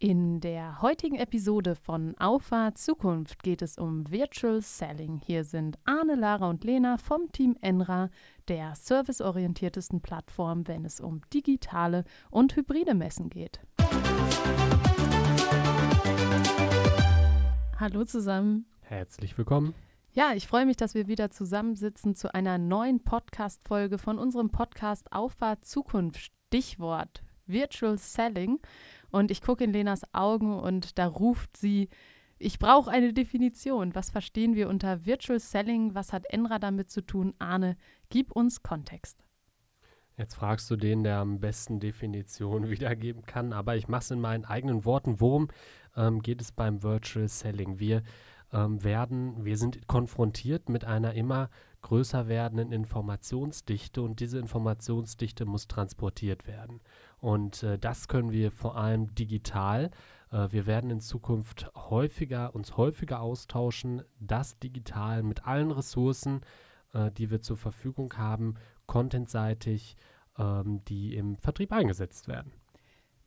[0.00, 5.16] In der heutigen Episode von Auffahrt Zukunft geht es um Virtual Selling.
[5.16, 8.08] Hier sind Arne, Lara und Lena vom Team Enra,
[8.46, 13.58] der serviceorientiertesten Plattform, wenn es um digitale und hybride Messen geht.
[17.80, 18.66] Hallo zusammen.
[18.82, 19.74] Herzlich willkommen.
[20.12, 25.12] Ja, ich freue mich, dass wir wieder zusammensitzen zu einer neuen Podcast-Folge von unserem Podcast
[25.12, 26.20] Auffahrt Zukunft.
[26.20, 28.60] Stichwort Virtual Selling.
[29.10, 31.88] Und ich gucke in Lenas Augen und da ruft sie,
[32.38, 33.94] ich brauche eine Definition.
[33.94, 35.94] Was verstehen wir unter Virtual Selling?
[35.94, 37.34] Was hat Enra damit zu tun?
[37.38, 37.76] Arne,
[38.10, 39.24] gib uns Kontext.
[40.16, 44.20] Jetzt fragst du den, der am besten Definition wiedergeben kann, aber ich mache es in
[44.20, 45.20] meinen eigenen Worten.
[45.20, 45.48] Worum
[45.96, 47.78] ähm, geht es beim Virtual Selling?
[47.78, 48.02] Wir
[48.52, 51.50] ähm, werden, wir sind konfrontiert mit einer immer
[51.82, 56.80] größer werdenden Informationsdichte und diese Informationsdichte muss transportiert werden.
[57.20, 59.90] Und äh, das können wir vor allem digital.
[60.30, 66.42] Äh, wir werden in Zukunft häufiger uns häufiger austauschen, das digital mit allen Ressourcen,
[66.92, 68.54] äh, die wir zur Verfügung haben,
[68.86, 69.96] contentseitig,
[70.38, 72.52] ähm, die im Vertrieb eingesetzt werden.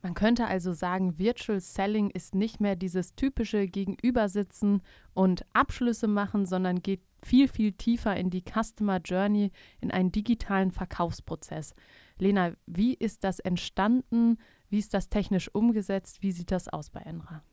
[0.03, 4.81] Man könnte also sagen, Virtual Selling ist nicht mehr dieses typische Gegenübersitzen
[5.13, 10.71] und Abschlüsse machen, sondern geht viel, viel tiefer in die Customer Journey, in einen digitalen
[10.71, 11.75] Verkaufsprozess.
[12.21, 14.37] Lena, wie ist das entstanden?
[14.69, 16.21] Wie ist das technisch umgesetzt?
[16.21, 17.43] Wie sieht das aus bei Enra?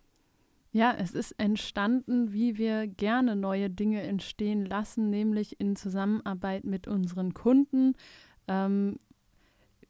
[0.73, 6.87] Ja, es ist entstanden, wie wir gerne neue Dinge entstehen lassen, nämlich in Zusammenarbeit mit
[6.87, 7.95] unseren Kunden.
[8.47, 8.99] Ähm,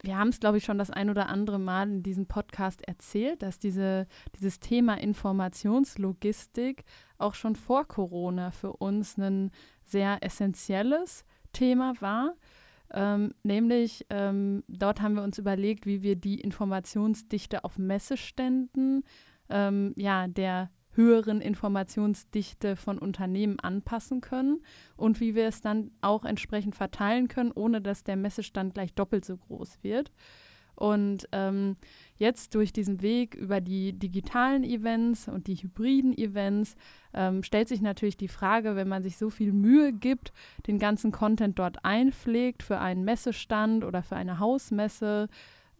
[0.01, 3.41] wir haben es, glaube ich, schon das ein oder andere Mal in diesem Podcast erzählt,
[3.41, 6.85] dass diese, dieses Thema Informationslogistik
[7.17, 9.51] auch schon vor Corona für uns ein
[9.83, 12.35] sehr essentielles Thema war.
[12.91, 19.03] Ähm, nämlich ähm, dort haben wir uns überlegt, wie wir die Informationsdichte auf Messeständen
[19.49, 24.61] ähm, ja, der höheren Informationsdichte von Unternehmen anpassen können
[24.97, 29.23] und wie wir es dann auch entsprechend verteilen können, ohne dass der Messestand gleich doppelt
[29.23, 30.11] so groß wird.
[30.79, 31.75] Und ähm,
[32.15, 36.77] jetzt durch diesen Weg über die digitalen Events und die hybriden Events
[37.13, 40.31] ähm, stellt sich natürlich die Frage, wenn man sich so viel Mühe gibt,
[40.67, 45.27] den ganzen Content dort einpflegt für einen Messestand oder für eine Hausmesse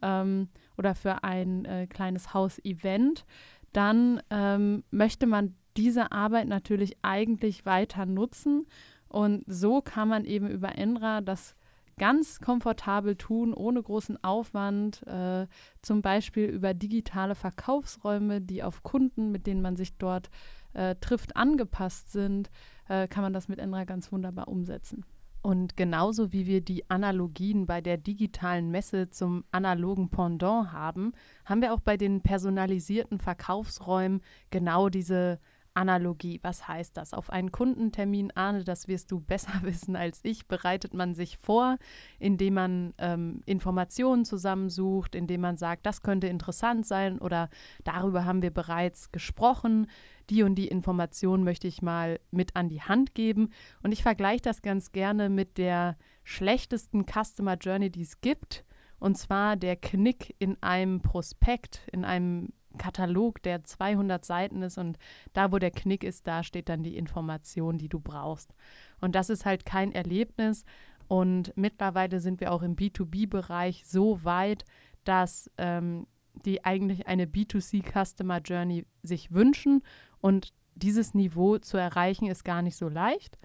[0.02, 3.24] ähm, oder für ein äh, kleines Hausevent,
[3.72, 8.66] dann ähm, möchte man diese Arbeit natürlich eigentlich weiter nutzen.
[9.08, 11.56] Und so kann man eben über Enra das
[12.00, 15.46] ganz komfortabel tun, ohne großen Aufwand, äh,
[15.82, 20.30] zum Beispiel über digitale Verkaufsräume, die auf Kunden, mit denen man sich dort
[20.72, 22.50] äh, trifft, angepasst sind,
[22.88, 25.04] äh, kann man das mit Enra ganz wunderbar umsetzen.
[25.42, 31.12] Und genauso wie wir die Analogien bei der digitalen Messe zum analogen Pendant haben,
[31.44, 35.38] haben wir auch bei den personalisierten Verkaufsräumen genau diese
[35.74, 36.40] Analogie.
[36.42, 37.14] Was heißt das?
[37.14, 41.76] Auf einen Kundentermin, Ahne, das wirst du besser wissen als ich, bereitet man sich vor,
[42.18, 47.48] indem man ähm, Informationen zusammensucht, indem man sagt, das könnte interessant sein oder
[47.84, 49.86] darüber haben wir bereits gesprochen.
[50.28, 53.50] Die und die Information möchte ich mal mit an die Hand geben.
[53.82, 58.64] Und ich vergleiche das ganz gerne mit der schlechtesten Customer Journey, die es gibt.
[59.00, 64.98] Und zwar der Knick in einem Prospekt, in einem Katalog, der 200 Seiten ist und
[65.32, 68.54] da, wo der Knick ist, da steht dann die Information, die du brauchst.
[69.00, 70.64] Und das ist halt kein Erlebnis.
[71.08, 74.64] Und mittlerweile sind wir auch im B2B-Bereich so weit,
[75.04, 76.06] dass ähm,
[76.44, 79.82] die eigentlich eine B2C Customer Journey sich wünschen.
[80.20, 83.38] Und dieses Niveau zu erreichen ist gar nicht so leicht.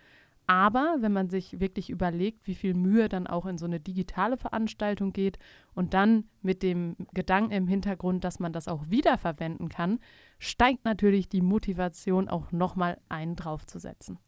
[0.48, 4.38] Aber wenn man sich wirklich überlegt, wie viel Mühe dann auch in so eine digitale
[4.38, 5.40] Veranstaltung geht
[5.74, 10.00] und dann mit dem Gedanken im Hintergrund, dass man das auch wiederverwenden kann,
[10.38, 14.20] steigt natürlich die Motivation auch nochmal einen draufzusetzen.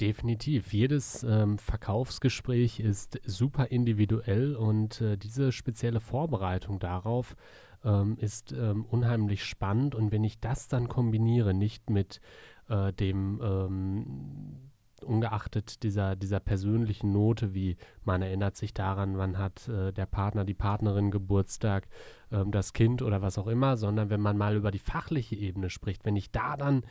[0.00, 0.74] Definitiv.
[0.74, 7.34] Jedes ähm, Verkaufsgespräch ist super individuell und äh, diese spezielle Vorbereitung darauf
[7.82, 9.94] ähm, ist ähm, unheimlich spannend.
[9.94, 12.20] Und wenn ich das dann kombiniere, nicht mit
[12.68, 14.66] äh, dem ähm,
[15.04, 20.44] ungeachtet dieser, dieser persönlichen Note, wie man erinnert sich daran, wann hat äh, der Partner,
[20.44, 21.86] die Partnerin Geburtstag,
[22.32, 25.70] ähm, das Kind oder was auch immer, sondern wenn man mal über die fachliche Ebene
[25.70, 26.84] spricht, wenn ich da dann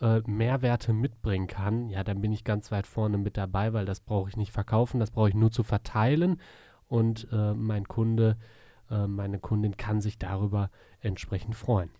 [0.00, 4.00] äh, Mehrwerte mitbringen kann, ja, dann bin ich ganz weit vorne mit dabei, weil das
[4.00, 6.40] brauche ich nicht verkaufen, das brauche ich nur zu verteilen
[6.86, 8.36] und äh, mein Kunde,
[8.90, 10.70] äh, meine Kundin kann sich darüber
[11.00, 11.90] entsprechend freuen.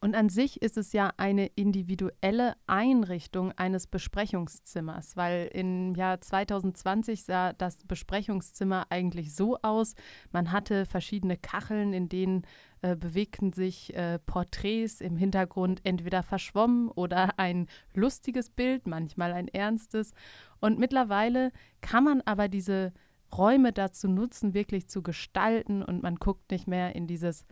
[0.00, 7.24] Und an sich ist es ja eine individuelle Einrichtung eines Besprechungszimmers, weil im Jahr 2020
[7.24, 9.94] sah das Besprechungszimmer eigentlich so aus.
[10.32, 12.42] Man hatte verschiedene Kacheln, in denen
[12.82, 19.48] äh, bewegten sich äh, Porträts im Hintergrund entweder verschwommen oder ein lustiges Bild, manchmal ein
[19.48, 20.12] ernstes.
[20.60, 22.92] Und mittlerweile kann man aber diese
[23.36, 27.44] Räume dazu nutzen, wirklich zu gestalten und man guckt nicht mehr in dieses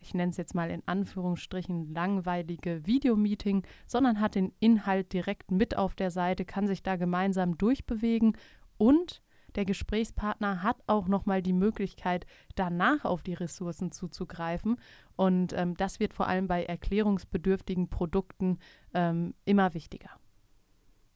[0.00, 5.76] ich nenne es jetzt mal in Anführungsstrichen, langweilige Videomeeting, sondern hat den Inhalt direkt mit
[5.76, 8.36] auf der Seite, kann sich da gemeinsam durchbewegen
[8.76, 9.22] und
[9.54, 14.76] der Gesprächspartner hat auch nochmal die Möglichkeit, danach auf die Ressourcen zuzugreifen.
[15.16, 18.58] Und ähm, das wird vor allem bei erklärungsbedürftigen Produkten
[18.94, 20.10] ähm, immer wichtiger.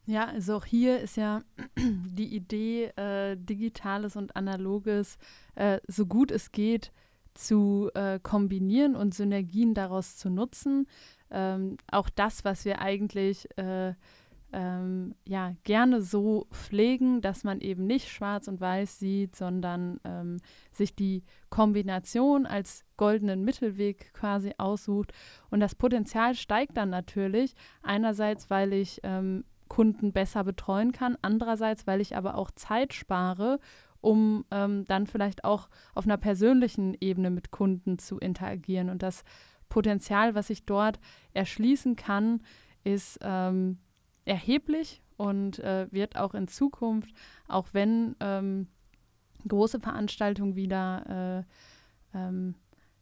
[0.06, 1.42] Ja, also auch hier ist ja
[1.78, 5.18] die Idee, äh, digitales und analoges
[5.54, 6.90] äh, so gut es geht
[7.34, 10.86] zu äh, kombinieren und Synergien daraus zu nutzen.
[11.30, 13.94] Ähm, auch das, was wir eigentlich äh,
[14.52, 20.38] ähm, ja, gerne so pflegen, dass man eben nicht schwarz und weiß sieht, sondern ähm,
[20.72, 25.12] sich die Kombination als goldenen Mittelweg quasi aussucht.
[25.50, 31.86] Und das Potenzial steigt dann natürlich, einerseits, weil ich ähm, Kunden besser betreuen kann, andererseits,
[31.86, 33.58] weil ich aber auch Zeit spare
[34.02, 38.90] um ähm, dann vielleicht auch auf einer persönlichen Ebene mit Kunden zu interagieren.
[38.90, 39.24] Und das
[39.70, 41.00] Potenzial, was ich dort
[41.32, 42.42] erschließen kann,
[42.84, 43.78] ist ähm,
[44.26, 47.14] erheblich und äh, wird auch in Zukunft,
[47.48, 48.68] auch wenn ähm,
[49.48, 51.44] große Veranstaltungen wieder
[52.14, 52.54] äh, ähm,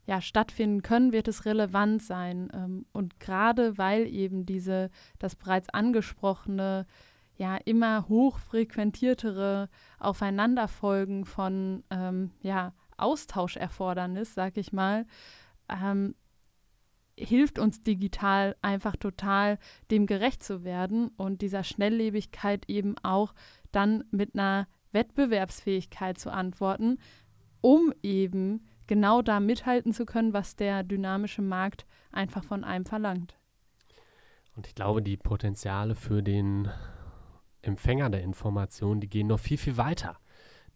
[0.07, 2.51] ja, stattfinden können, wird es relevant sein.
[2.53, 6.87] Ähm, und gerade weil eben diese, das bereits angesprochene
[7.41, 15.07] ja immer hochfrequentiertere Aufeinanderfolgen von ähm, ja, Austauscherfordernis, sag ich mal,
[15.71, 16.15] ähm,
[17.17, 19.59] hilft uns digital einfach total,
[19.91, 23.35] dem gerecht zu werden und dieser Schnelllebigkeit eben auch
[23.73, 26.99] dann mit einer Wettbewerbsfähigkeit zu antworten,
[27.63, 33.39] um eben genau da mithalten zu können, was der dynamische Markt einfach von einem verlangt.
[34.57, 36.69] Und ich glaube, die Potenziale für den
[37.63, 40.19] Empfänger der Information, die gehen noch viel, viel weiter.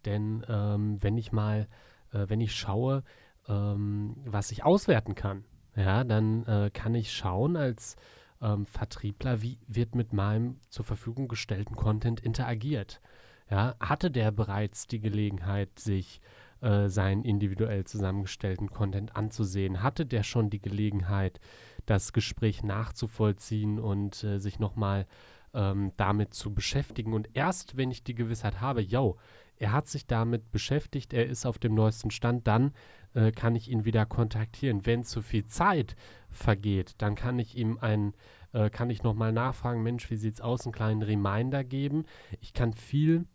[0.05, 1.67] Denn ähm, wenn ich mal,
[2.11, 3.03] äh, wenn ich schaue,
[3.47, 5.45] ähm, was ich auswerten kann,
[5.75, 7.95] ja, dann äh, kann ich schauen als
[8.41, 13.01] ähm, Vertriebler, wie wird mit meinem zur Verfügung gestellten Content interagiert.
[13.49, 16.21] Ja, hatte der bereits die Gelegenheit, sich
[16.61, 19.83] äh, seinen individuell zusammengestellten Content anzusehen?
[19.83, 21.39] Hatte der schon die Gelegenheit,
[21.85, 25.07] das Gespräch nachzuvollziehen und äh, sich nochmal mal
[25.55, 27.13] ähm, damit zu beschäftigen.
[27.13, 29.17] Und erst wenn ich die Gewissheit habe, yo,
[29.57, 32.73] er hat sich damit beschäftigt, er ist auf dem neuesten Stand, dann
[33.13, 34.85] äh, kann ich ihn wieder kontaktieren.
[34.85, 35.95] Wenn zu viel Zeit
[36.29, 38.13] vergeht, dann kann ich ihm ein,
[38.51, 42.05] äh, kann ich nochmal nachfragen, Mensch, wie sieht es aus, einen kleinen Reminder geben.
[42.41, 43.25] Ich kann viel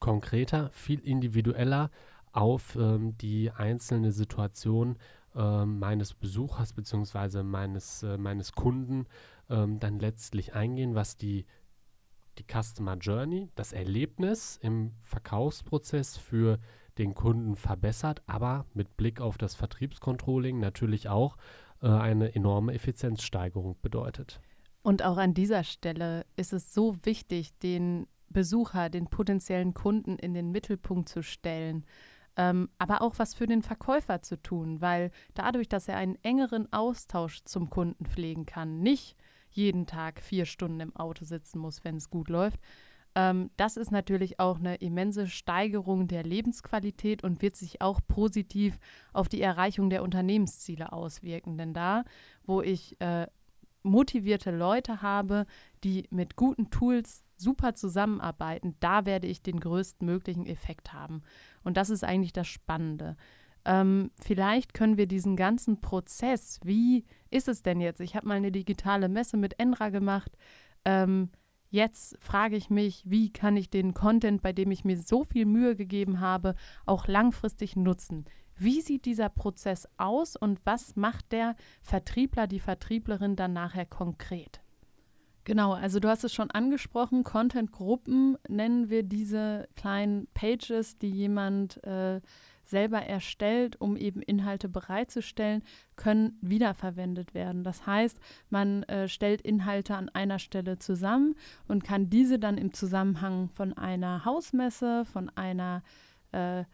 [0.00, 1.90] konkreter, viel individueller
[2.32, 4.96] auf ähm, die einzelne Situation
[5.36, 7.44] äh, meines Besuchers bzw.
[7.44, 9.06] meines, meines Kunden
[9.50, 11.46] ähm, dann letztlich eingehen, was die,
[12.38, 16.58] die Customer Journey, das Erlebnis im Verkaufsprozess für
[16.98, 21.36] den Kunden verbessert, aber mit Blick auf das Vertriebscontrolling natürlich auch
[21.82, 24.40] äh, eine enorme Effizienzsteigerung bedeutet.
[24.82, 30.34] Und auch an dieser Stelle ist es so wichtig, den Besucher, den potenziellen Kunden in
[30.34, 31.84] den Mittelpunkt zu stellen
[32.36, 36.72] ähm, aber auch was für den Verkäufer zu tun, weil dadurch, dass er einen engeren
[36.72, 39.16] Austausch zum Kunden pflegen kann, nicht
[39.50, 42.60] jeden Tag vier Stunden im Auto sitzen muss, wenn es gut läuft.
[43.14, 48.78] Ähm, das ist natürlich auch eine immense Steigerung der Lebensqualität und wird sich auch positiv
[49.12, 51.58] auf die Erreichung der Unternehmensziele auswirken.
[51.58, 52.04] Denn da,
[52.44, 53.26] wo ich äh,
[53.82, 55.46] motivierte Leute habe,
[55.82, 61.22] die mit guten Tools super zusammenarbeiten, da werde ich den größtmöglichen Effekt haben.
[61.64, 63.16] Und das ist eigentlich das Spannende.
[63.64, 68.00] Ähm, vielleicht können wir diesen ganzen Prozess, wie ist es denn jetzt?
[68.00, 70.32] Ich habe mal eine digitale Messe mit Enra gemacht.
[70.84, 71.30] Ähm,
[71.68, 75.46] jetzt frage ich mich, wie kann ich den Content, bei dem ich mir so viel
[75.46, 76.54] Mühe gegeben habe,
[76.86, 78.24] auch langfristig nutzen?
[78.56, 84.60] Wie sieht dieser Prozess aus und was macht der Vertriebler, die Vertrieblerin dann nachher konkret?
[85.44, 91.82] Genau, also du hast es schon angesprochen, Content-Gruppen nennen wir diese kleinen Pages, die jemand
[91.84, 92.20] äh,
[92.70, 95.62] selber erstellt, um eben Inhalte bereitzustellen,
[95.96, 97.64] können wiederverwendet werden.
[97.64, 101.34] Das heißt, man äh, stellt Inhalte an einer Stelle zusammen
[101.68, 105.82] und kann diese dann im Zusammenhang von einer Hausmesse, von einer
[106.32, 106.64] äh,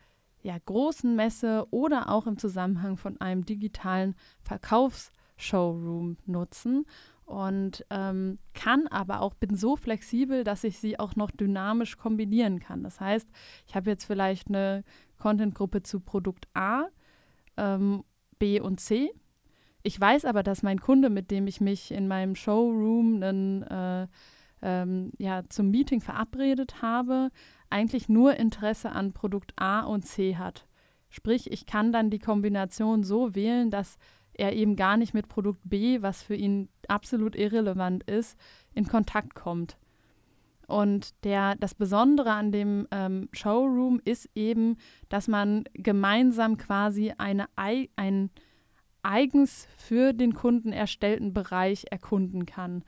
[0.43, 6.87] ja, großen Messe oder auch im Zusammenhang von einem digitalen Verkaufs- Showroom nutzen
[7.25, 12.61] und ähm, kann aber auch, bin so flexibel, dass ich sie auch noch dynamisch kombinieren
[12.61, 12.83] kann.
[12.85, 13.29] Das heißt,
[13.67, 14.85] ich habe jetzt vielleicht eine
[15.19, 16.87] Content-Gruppe zu Produkt A,
[17.57, 18.05] ähm,
[18.39, 19.11] B und C.
[19.83, 24.07] Ich weiß aber, dass mein Kunde, mit dem ich mich in meinem Showroom einen, äh,
[24.63, 27.31] ähm, ja, zum Meeting verabredet habe,
[27.71, 30.67] eigentlich nur Interesse an Produkt A und C hat.
[31.09, 33.97] Sprich, ich kann dann die Kombination so wählen, dass
[34.35, 38.39] er eben gar nicht mit Produkt B, was für ihn absolut irrelevant ist,
[38.75, 39.79] in Kontakt kommt.
[40.67, 44.77] Und der, das Besondere an dem ähm, Showroom ist eben,
[45.09, 48.31] dass man gemeinsam quasi eine, einen
[49.03, 52.83] eigens für den Kunden erstellten Bereich erkunden kann.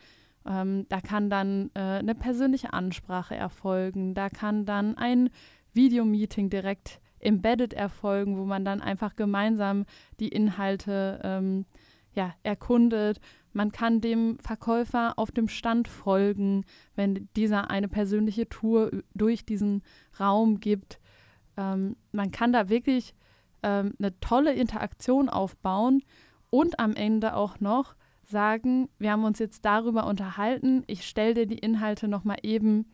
[0.45, 5.31] Ähm, da kann dann äh, eine persönliche Ansprache erfolgen, da kann dann ein
[5.75, 9.85] Videomeeting direkt embedded erfolgen, wo man dann einfach gemeinsam
[10.21, 11.67] die Inhalte ähm,
[12.19, 13.21] ja, erkundet.
[13.53, 16.65] Man kann dem Verkäufer auf dem Stand folgen,
[16.97, 19.83] wenn dieser eine persönliche Tour durch diesen
[20.19, 20.99] Raum gibt.
[21.57, 23.15] Ähm, man kann da wirklich
[23.63, 26.03] ähm, eine tolle Interaktion aufbauen
[26.51, 27.95] und am Ende auch noch
[28.25, 32.87] sagen, wir haben uns jetzt darüber unterhalten, ich stelle dir die Inhalte nochmal eben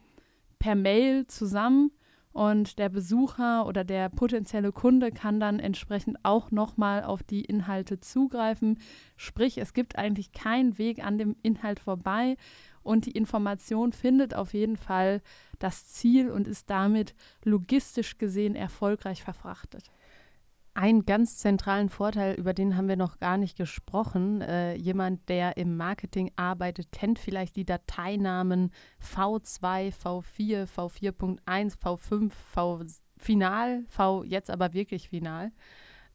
[0.59, 1.93] per Mail zusammen
[2.35, 8.00] und der Besucher oder der potenzielle Kunde kann dann entsprechend auch nochmal auf die Inhalte
[8.00, 8.81] zugreifen.
[9.17, 12.37] Sprich, es gibt eigentlich keinen Weg an dem Inhalt vorbei
[12.83, 15.23] und die Information findet auf jeden Fall
[15.61, 17.14] das Ziel und ist damit
[17.45, 19.93] logistisch gesehen erfolgreich verfrachtet.
[20.76, 24.40] Einen ganz zentralen Vorteil, über den haben wir noch gar nicht gesprochen.
[24.40, 32.83] Äh, jemand, der im Marketing arbeitet, kennt vielleicht die Dateinamen V2, V4, V4.1, V5, V
[33.16, 35.52] Final, V jetzt aber wirklich Final.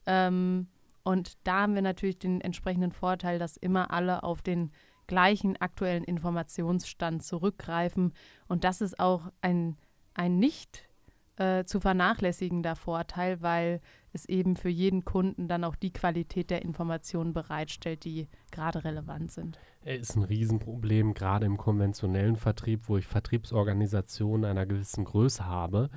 [0.05, 0.67] Ähm,
[1.03, 4.71] und da haben wir natürlich den entsprechenden Vorteil, dass immer alle auf den
[5.07, 8.13] gleichen aktuellen Informationsstand zurückgreifen.
[8.49, 9.77] Und das ist auch ein,
[10.13, 10.89] ein nicht
[11.37, 13.79] äh, zu vernachlässigender Vorteil, weil
[14.13, 19.31] es eben für jeden Kunden dann auch die Qualität der Informationen bereitstellt, die gerade relevant
[19.31, 19.59] sind.
[19.83, 25.89] Er ist ein Riesenproblem, gerade im konventionellen Vertrieb, wo ich Vertriebsorganisationen einer gewissen Größe habe,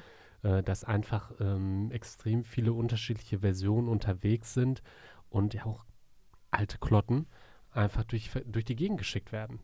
[0.42, 4.83] äh, dass einfach ähm, extrem viele unterschiedliche Versionen unterwegs sind
[5.31, 5.85] und ja auch
[6.50, 7.26] alte Klotten
[7.71, 9.61] einfach durch, durch die Gegend geschickt werden.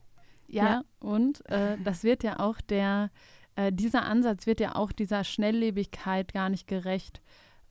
[0.47, 3.11] Ja, ja und äh, das wird ja auch der
[3.59, 7.21] äh, dieser Ansatz wird ja auch dieser Schnelllebigkeit gar nicht gerecht.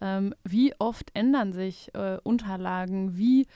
[0.02, 3.18] Ähm, wie oft ändern sich äh, Unterlagen?
[3.18, 3.48] Wie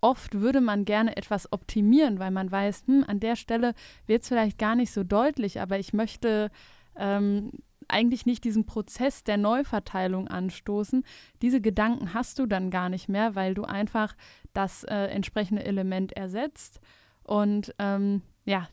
[0.00, 3.74] oft würde man gerne etwas optimieren, weil man weiß, hm, an der Stelle
[4.06, 6.50] wird es vielleicht gar nicht so deutlich, aber ich möchte
[6.96, 7.52] ähm,
[7.88, 11.04] eigentlich nicht diesen Prozess der Neuverteilung anstoßen.
[11.42, 14.14] Diese Gedanken hast du dann gar nicht mehr, weil du einfach
[14.52, 16.80] das äh, entsprechende Element ersetzt.
[17.22, 18.68] Und ähm, ja,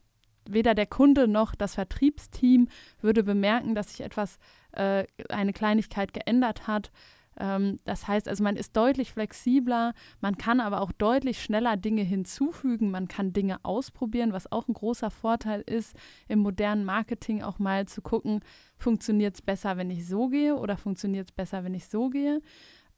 [0.49, 2.67] weder der Kunde noch das Vertriebsteam
[3.01, 4.39] würde bemerken, dass sich etwas,
[4.71, 6.91] äh, eine Kleinigkeit geändert hat.
[7.39, 12.03] Ähm, das heißt also, man ist deutlich flexibler, man kann aber auch deutlich schneller Dinge
[12.03, 15.95] hinzufügen, man kann Dinge ausprobieren, was auch ein großer Vorteil ist,
[16.27, 18.41] im modernen Marketing auch mal zu gucken,
[18.75, 22.41] funktioniert es besser, wenn ich so gehe oder funktioniert es besser, wenn ich so gehe.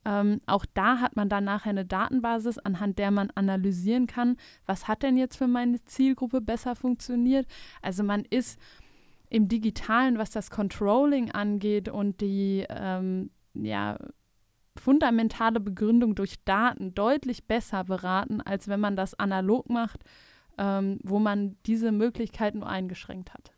[0.04, 4.86] Ähm, auch da hat man dann nachher eine Datenbasis, anhand der man analysieren kann, was
[4.86, 7.46] hat denn jetzt für meine Zielgruppe besser funktioniert.
[7.80, 8.58] Also man ist
[9.30, 13.98] im digitalen, was das Controlling angeht und die ähm, ja,
[14.76, 20.04] fundamentale Begründung durch Daten deutlich besser beraten, als wenn man das analog macht,
[20.58, 23.52] ähm, wo man diese Möglichkeit nur eingeschränkt hat.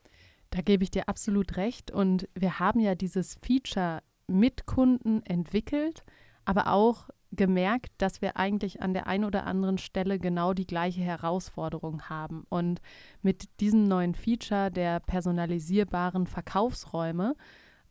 [0.50, 1.91] Da gebe ich dir absolut recht.
[1.91, 6.05] Und wir haben ja dieses Feature mit Kunden entwickelt
[6.47, 11.03] aber auch gemerkt, dass wir eigentlich an der einen oder anderen Stelle genau die gleiche
[11.03, 12.47] Herausforderung haben.
[12.49, 12.81] Und
[13.21, 17.35] mit diesem neuen Feature der personalisierbaren Verkaufsräume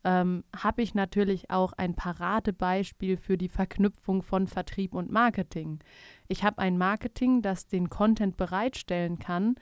[0.03, 5.79] ähm, habe ich natürlich auch ein Paradebeispiel für die Verknüpfung von Vertrieb und Marketing.
[6.27, 9.55] Ich habe ein Marketing, das den Content bereitstellen kann,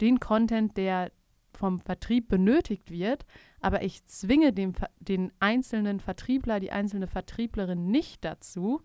[0.00, 1.12] den Content, der
[1.52, 3.26] vom Vertrieb benötigt wird,
[3.60, 8.82] aber ich zwinge den, den einzelnen Vertriebler, die einzelne Vertrieblerin nicht dazu,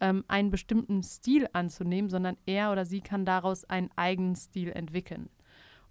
[0.00, 5.28] ähm, einen bestimmten Stil anzunehmen, sondern er oder sie kann daraus einen eigenen Stil entwickeln.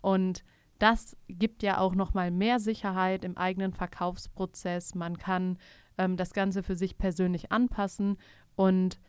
[0.02, 0.44] Und
[0.80, 4.96] das gibt ja auch nochmal mehr Sicherheit im eigenen Verkaufsprozess.
[4.96, 5.58] Man kann
[5.98, 8.18] ähm, das Ganze für sich persönlich anpassen
[8.56, 9.00] und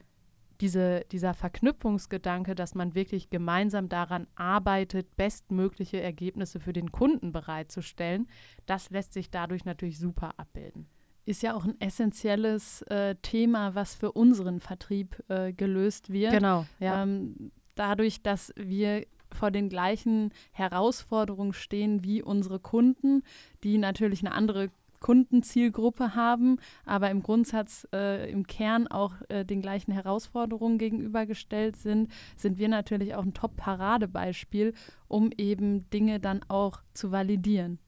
[0.61, 8.29] diese, dieser Verknüpfungsgedanke, dass man wirklich gemeinsam daran arbeitet, bestmögliche Ergebnisse für den Kunden bereitzustellen,
[8.67, 10.87] das lässt sich dadurch natürlich super abbilden.
[11.27, 16.33] Ist ja auch ein essentielles äh, Thema, was für unseren Vertrieb äh, gelöst wird.
[16.33, 17.03] Genau, ja.
[17.03, 23.23] Ähm, dadurch, dass wir vor den gleichen Herausforderungen stehen wie unsere Kunden,
[23.65, 24.71] die natürlich eine andere
[25.05, 26.57] Kundenzielgruppe haben,
[26.87, 32.71] aber im Grundsatz äh, im Kern auch äh, den gleichen Herausforderungen gegenübergestellt sind, sind wir
[32.71, 34.73] natürlich auch ein Top-Paradebeispiel,
[35.07, 37.79] um eben Dinge dann auch zu validieren.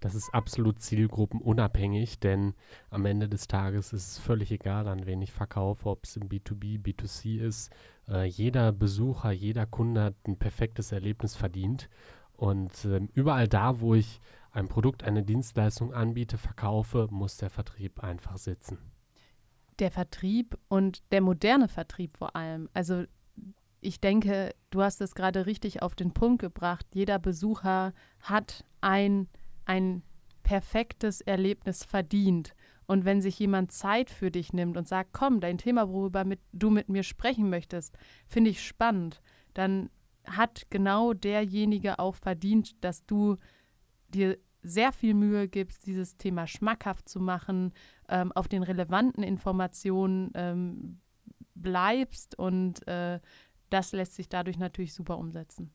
[0.00, 2.52] Das ist absolut zielgruppenunabhängig, denn
[2.90, 6.28] am Ende des Tages ist es völlig egal, an wen ich verkaufe, ob es im
[6.28, 7.72] B2B, B2C ist.
[8.06, 11.88] Äh, jeder Besucher, jeder Kunde hat ein perfektes Erlebnis verdient.
[12.36, 14.20] Und äh, überall da, wo ich
[14.54, 18.78] ein Produkt, eine Dienstleistung anbiete, verkaufe, muss der Vertrieb einfach sitzen.
[19.78, 22.68] Der Vertrieb und der moderne Vertrieb vor allem.
[22.72, 23.04] Also
[23.80, 26.86] ich denke, du hast es gerade richtig auf den Punkt gebracht.
[26.94, 29.28] Jeder Besucher hat ein
[29.64, 30.02] ein
[30.42, 32.54] perfektes Erlebnis verdient.
[32.86, 36.40] Und wenn sich jemand Zeit für dich nimmt und sagt, komm, dein Thema, worüber mit,
[36.52, 37.96] du mit mir sprechen möchtest,
[38.26, 39.22] finde ich spannend,
[39.54, 39.88] dann
[40.26, 43.36] hat genau derjenige auch verdient, dass du
[44.08, 47.72] dir sehr viel Mühe gibst, dieses Thema schmackhaft zu machen,
[48.08, 51.00] ähm, auf den relevanten Informationen ähm,
[51.54, 53.20] bleibst und äh,
[53.70, 55.72] das lässt sich dadurch natürlich super umsetzen.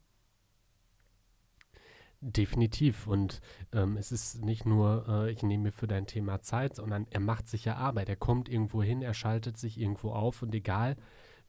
[2.22, 3.08] Definitiv.
[3.08, 3.40] Und
[3.72, 7.22] ähm, es ist nicht nur, äh, ich nehme mir für dein Thema Zeit, sondern er
[7.22, 8.10] macht sich ja Arbeit.
[8.10, 10.98] Er kommt irgendwo hin, er schaltet sich irgendwo auf und egal,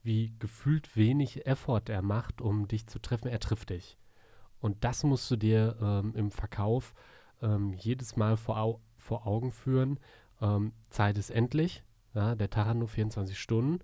[0.01, 3.97] wie gefühlt wenig Effort er macht, um dich zu treffen, er trifft dich.
[4.59, 6.93] Und das musst du dir ähm, im Verkauf
[7.41, 9.99] ähm, jedes Mal vor, Au vor Augen führen.
[10.41, 11.83] Ähm, Zeit ist endlich.
[12.13, 13.79] Ja, der Tag hat nur 24 Stunden.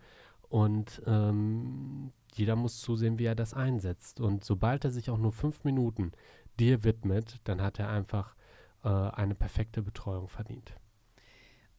[0.49, 4.19] Und ähm, jeder muss zusehen, wie er das einsetzt.
[4.19, 6.11] Und sobald er sich auch nur fünf Minuten
[6.59, 8.35] dir widmet, dann hat er einfach
[8.83, 10.75] äh, eine perfekte Betreuung verdient.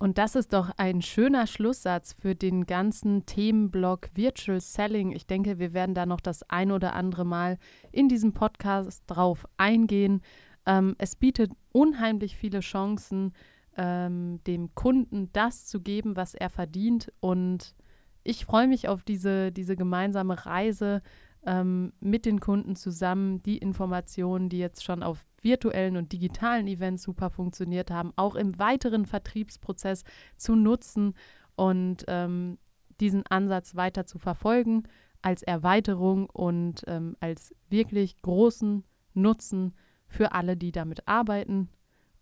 [0.00, 5.10] Und das ist doch ein schöner Schlusssatz für den ganzen Themenblock Virtual Selling.
[5.10, 7.58] Ich denke, wir werden da noch das ein oder andere Mal
[7.90, 10.22] in diesem Podcast drauf eingehen.
[10.68, 13.32] Ähm, es bietet unheimlich viele Chancen,
[13.76, 17.10] ähm, dem Kunden das zu geben, was er verdient.
[17.20, 17.74] Und
[18.22, 21.00] ich freue mich auf diese, diese gemeinsame Reise
[21.46, 27.04] ähm, mit den Kunden zusammen die Informationen, die jetzt schon auf virtuellen und digitalen Events
[27.04, 30.04] super funktioniert haben, auch im weiteren Vertriebsprozess
[30.36, 31.14] zu nutzen
[31.56, 32.58] und ähm,
[33.00, 34.82] diesen Ansatz weiter zu verfolgen
[35.22, 39.74] als Erweiterung und ähm, als wirklich großen Nutzen
[40.08, 41.68] für alle, die damit arbeiten.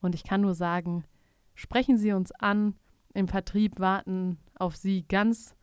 [0.01, 1.05] Und ich kann nur sagen,
[1.55, 2.75] sprechen Sie uns an.
[3.14, 5.57] Im Vertrieb warten auf Sie ganz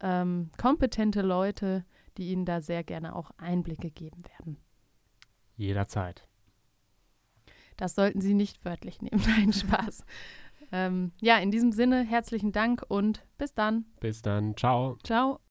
[0.00, 1.84] ähm, kompetente Leute,
[2.16, 4.56] die Ihnen da sehr gerne auch Einblicke geben werden.
[5.56, 6.26] Jederzeit.
[7.76, 9.22] Das sollten Sie nicht wörtlich nehmen.
[9.26, 10.04] Nein, Spaß.
[10.72, 13.84] ähm, ja, in diesem Sinne herzlichen Dank und bis dann.
[14.00, 14.56] Bis dann.
[14.56, 14.96] Ciao.
[15.04, 15.40] Ciao.